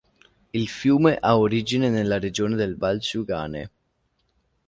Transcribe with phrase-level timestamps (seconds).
[0.53, 3.69] Il fiume ha origine nella regione del Vasjugan'e.